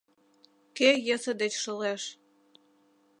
Кӧ 0.77 0.89
йӧсӧ 1.07 1.33
деч 1.41 1.53
шылеш 1.63 2.03